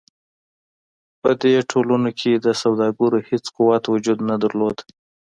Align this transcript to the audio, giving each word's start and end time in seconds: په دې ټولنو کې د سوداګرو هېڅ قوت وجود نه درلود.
په 1.21 1.29
دې 1.41 1.55
ټولنو 1.71 2.09
کې 2.19 2.31
د 2.35 2.47
سوداګرو 2.61 3.19
هېڅ 3.29 3.45
قوت 3.55 3.83
وجود 3.93 4.19
نه 4.29 4.35
درلود. 4.43 4.77